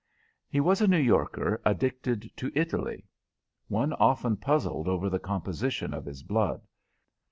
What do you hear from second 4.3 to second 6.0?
puzzled over the composition